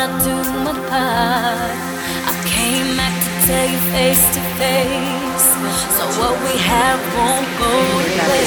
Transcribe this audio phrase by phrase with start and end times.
[0.00, 0.30] I do
[0.62, 1.74] my part.
[2.30, 5.46] I came back to tell you face to face.
[5.98, 8.46] So what we have won't go away.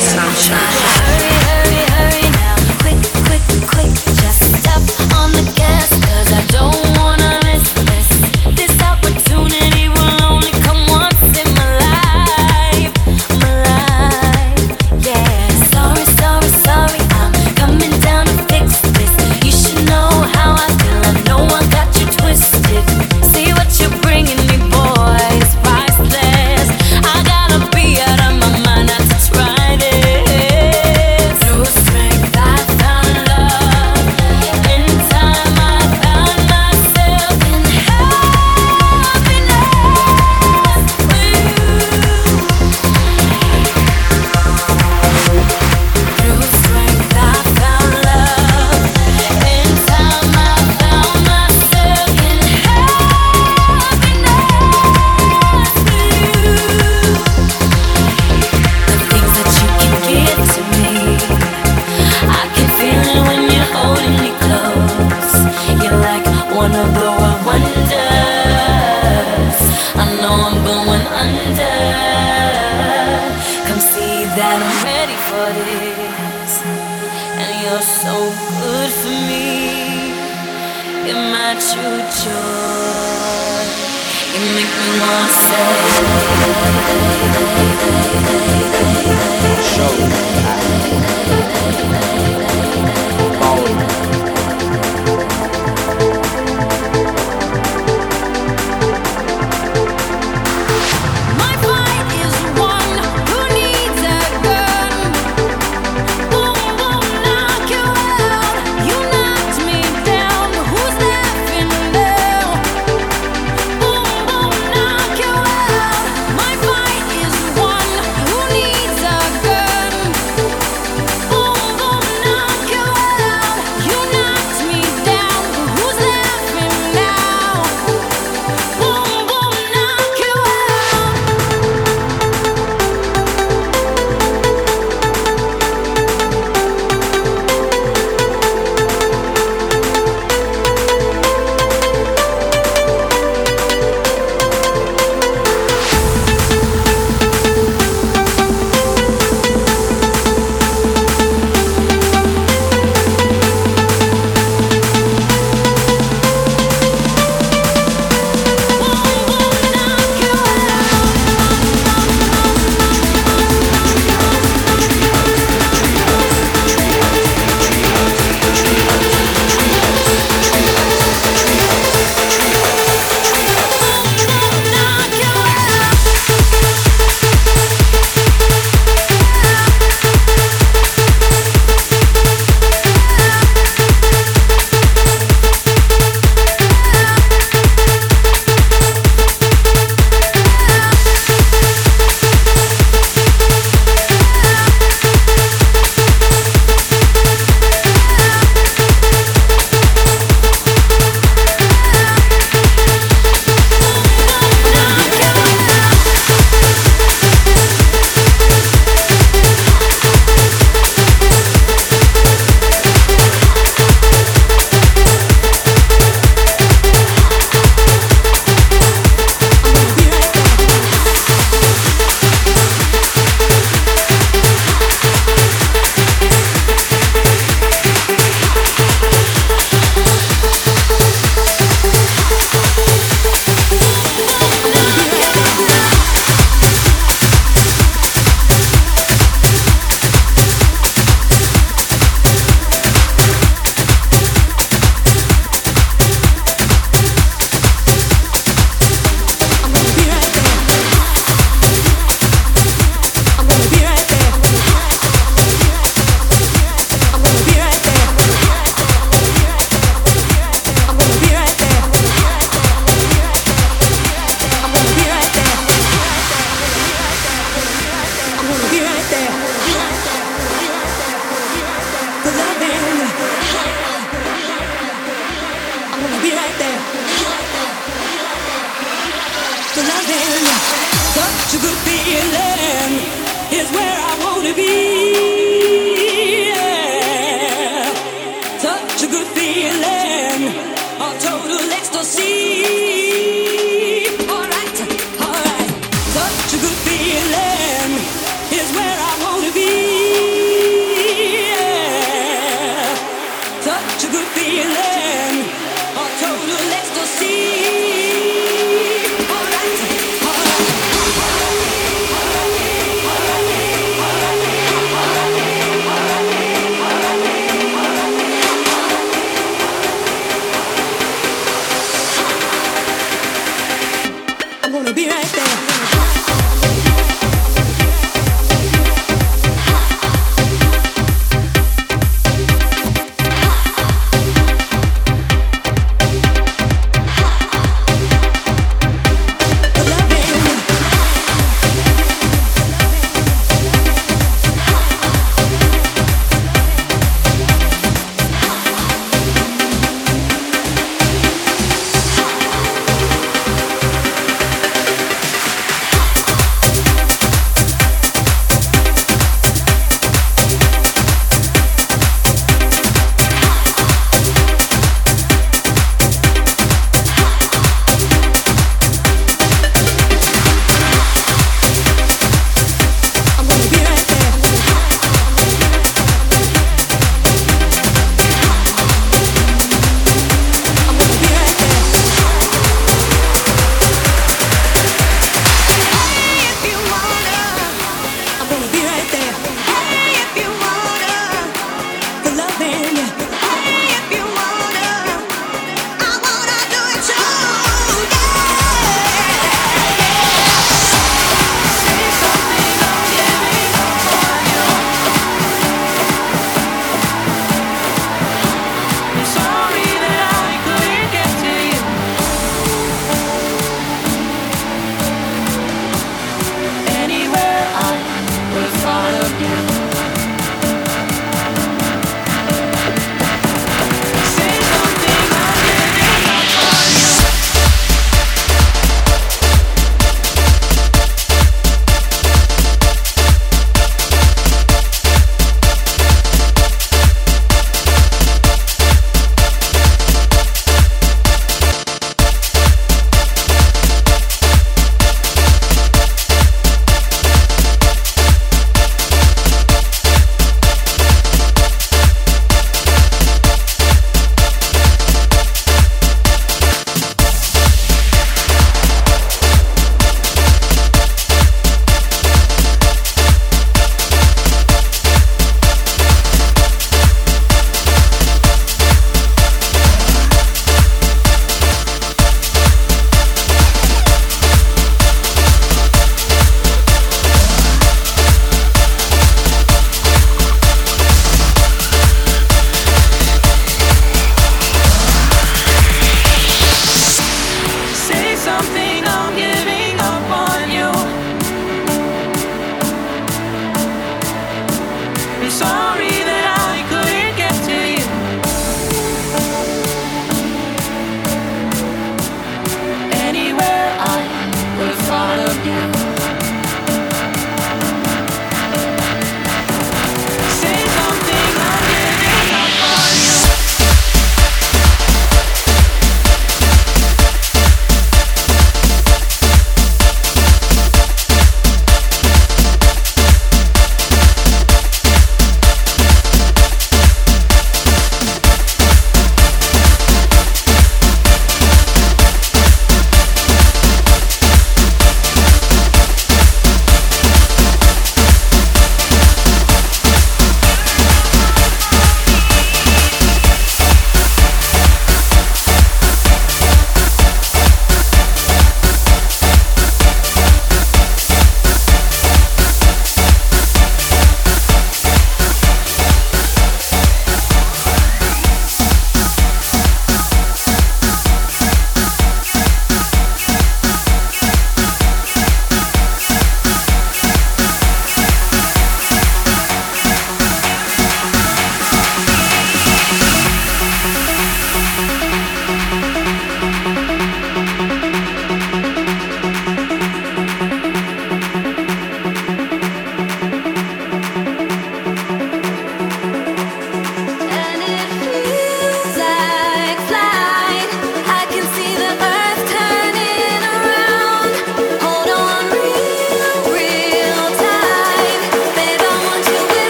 [0.95, 2.55] Hurry, hurry, hurry now.
[2.79, 3.91] Quick, quick, quick.
[4.23, 4.79] Just step
[5.19, 7.80] on the gas, cause I don't wanna miss.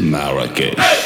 [0.00, 0.97] Marrakesh.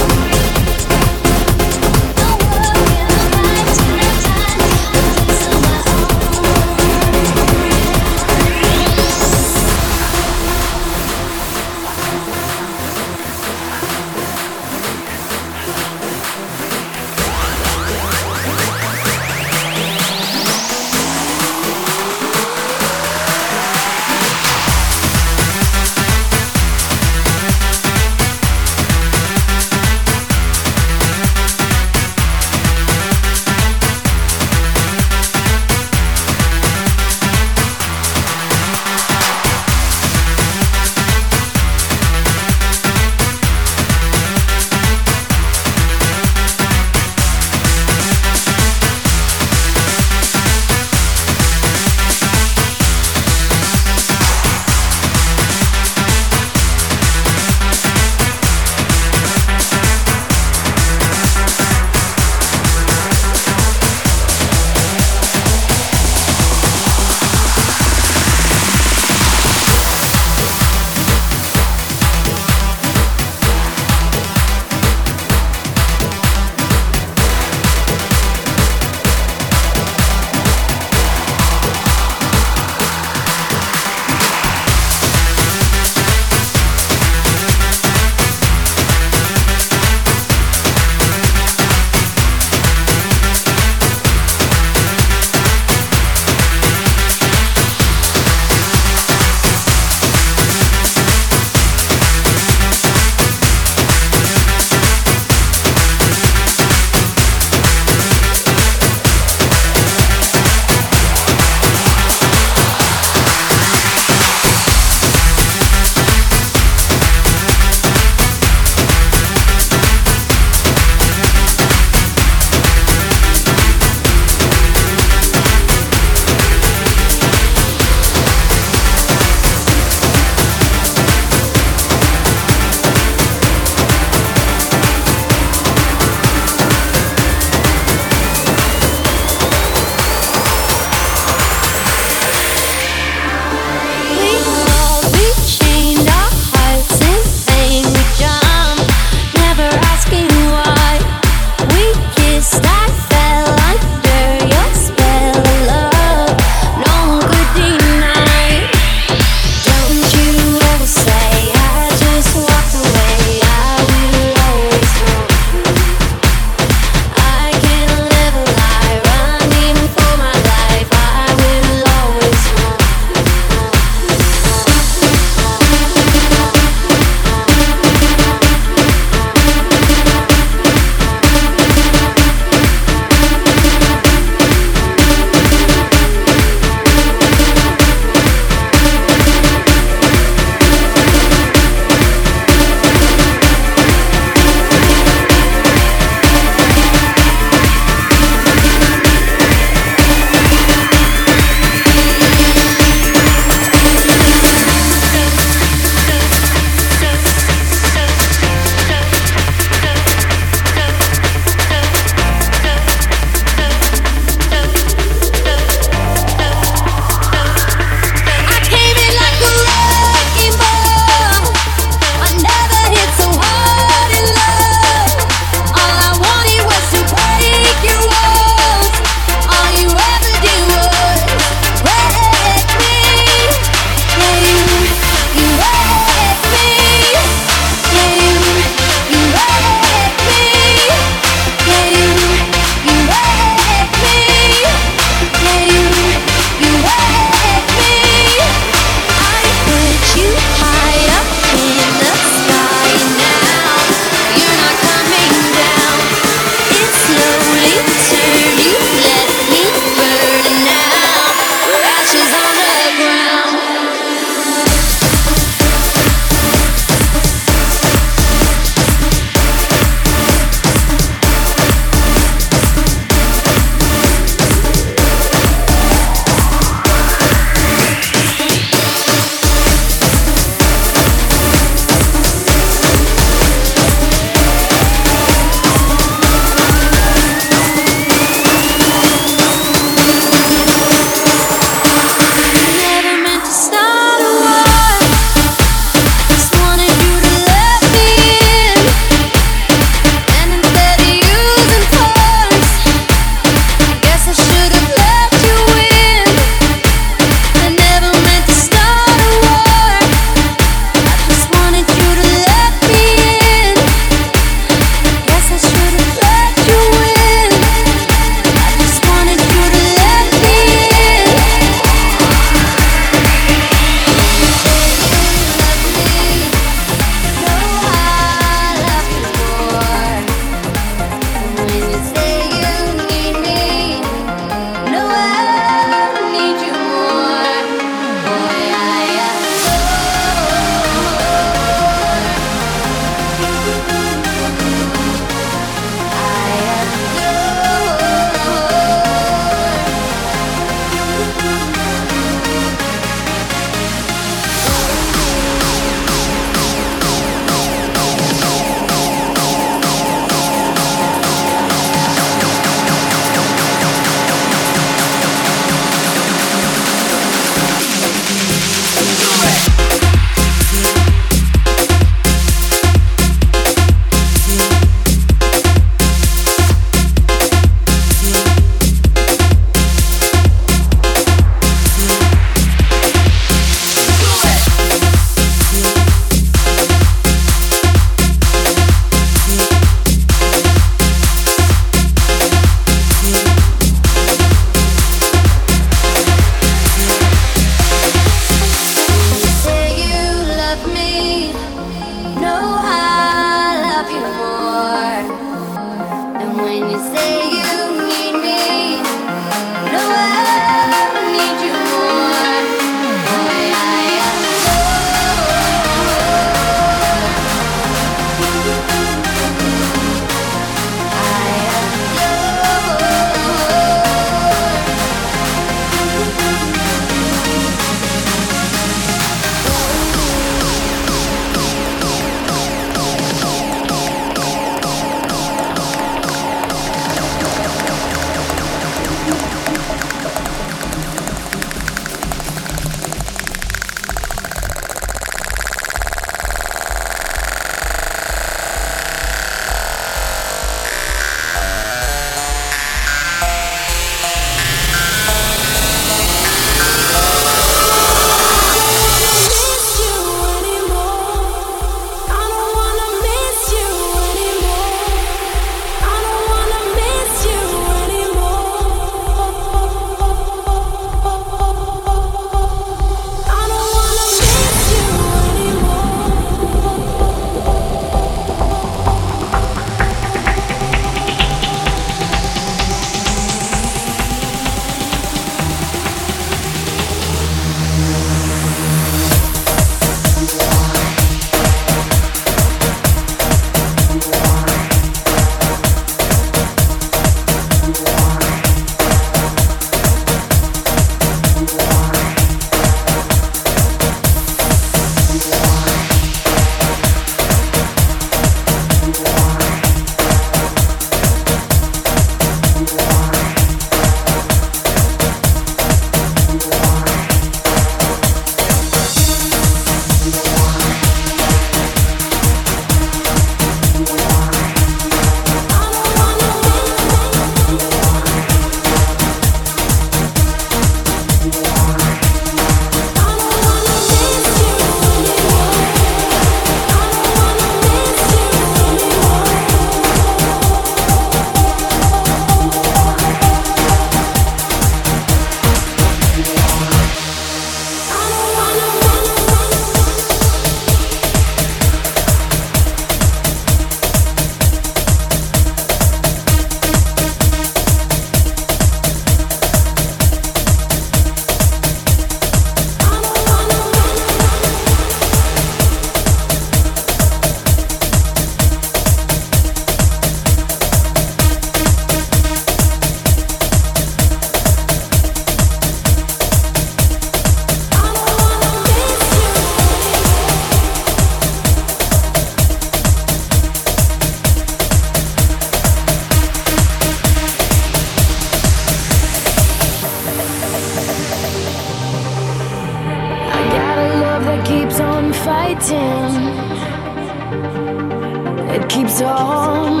[599.30, 600.00] On.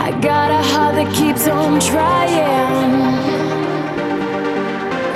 [0.00, 2.92] I got a heart that keeps on trying.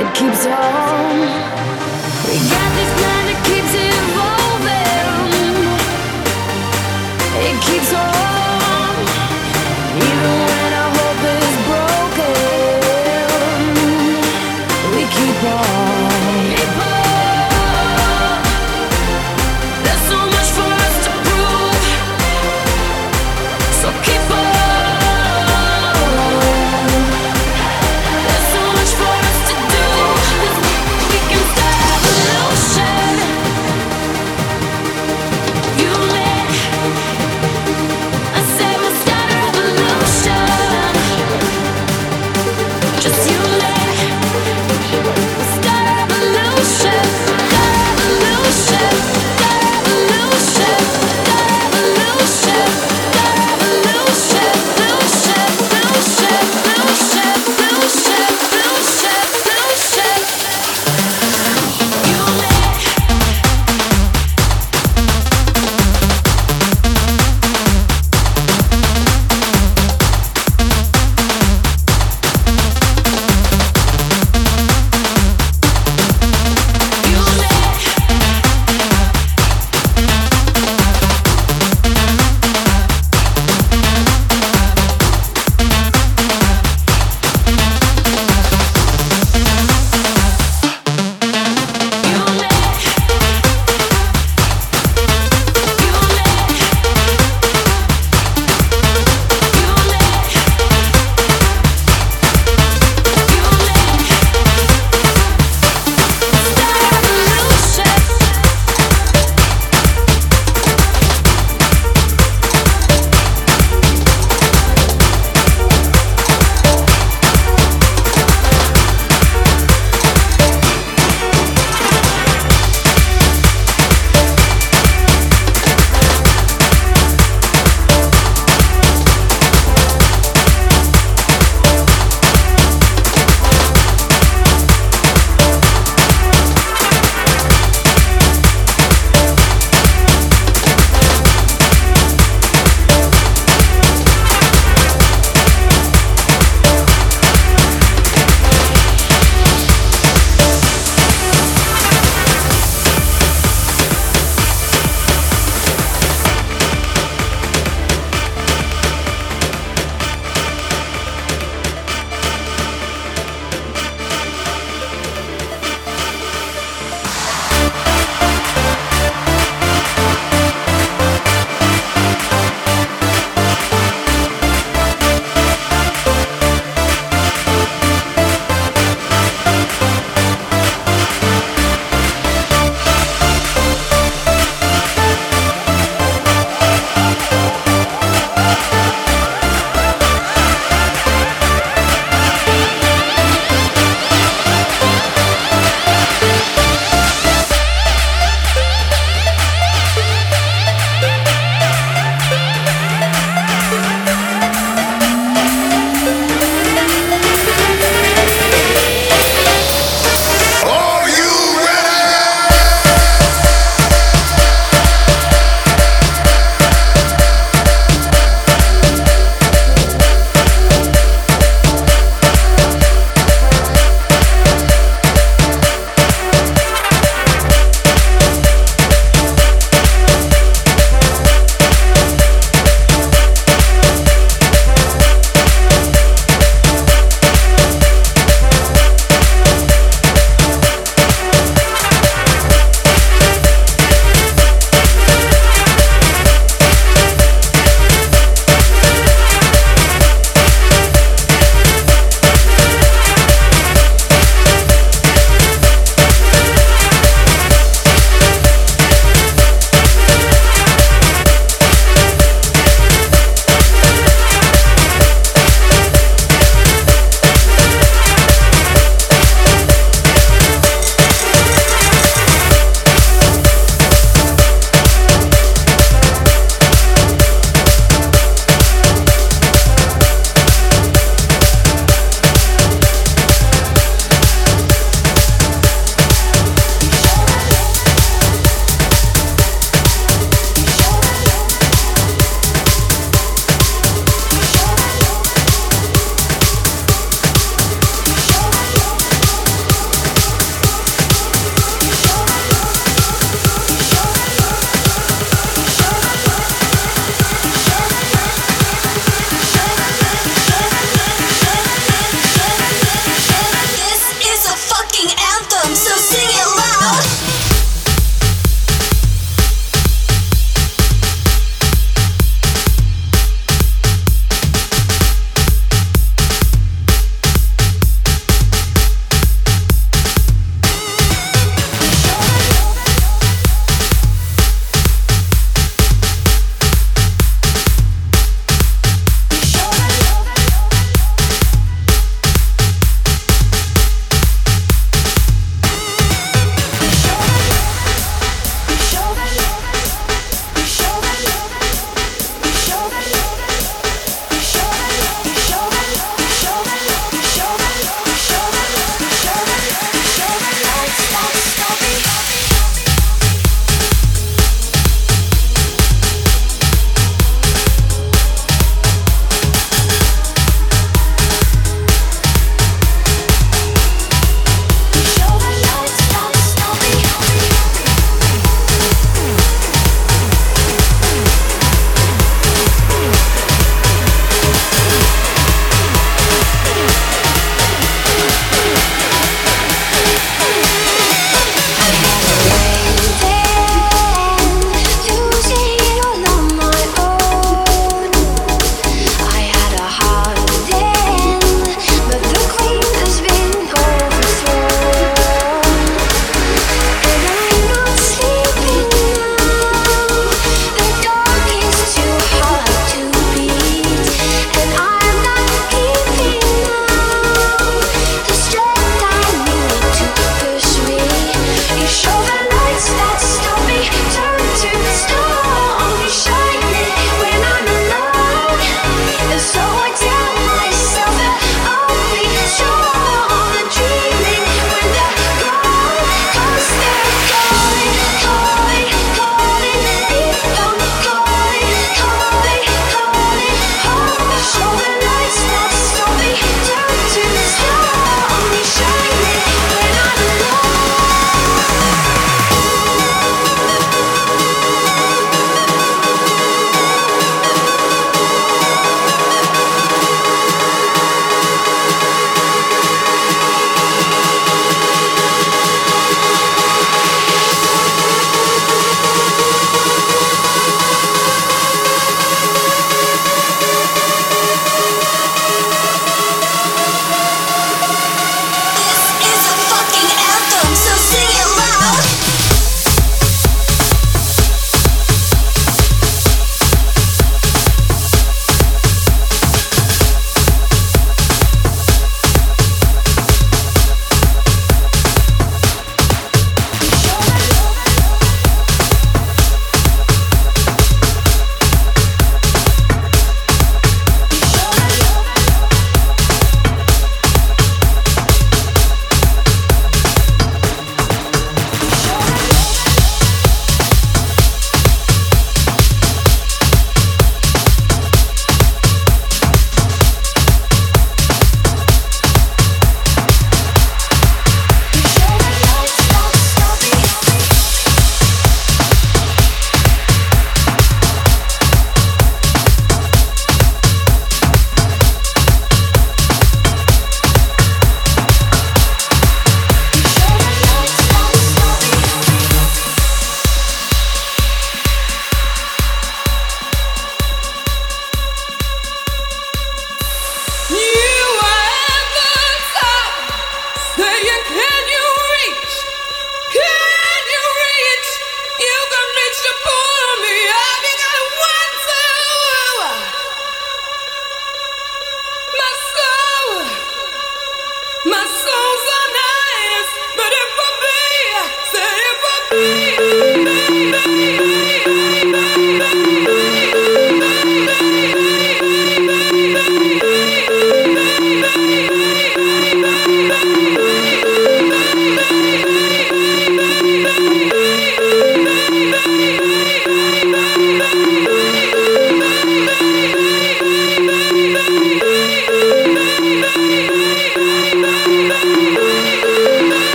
[0.00, 1.16] It keeps on.
[2.26, 5.08] We got this plan that keeps evolving.
[7.46, 8.33] It keeps on.